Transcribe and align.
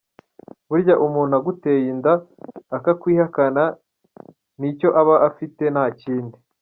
Burya 0.67 0.95
umuntu 1.05 1.33
aguteye 1.39 1.83
inda 1.93 2.13
akakwihakana, 2.77 3.63
nicyo 4.59 4.89
aba 5.01 5.15
afite 5.29 5.63
nta 5.73 5.85
kindi. 6.01 6.37